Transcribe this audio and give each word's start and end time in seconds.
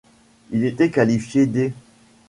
Il 0.49 0.65
était 0.65 0.89
qualifié 0.89 1.45
d'. 1.45 1.73